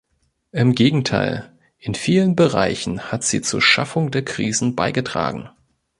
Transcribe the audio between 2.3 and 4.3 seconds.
Bereichen hat sie zur Schaffung der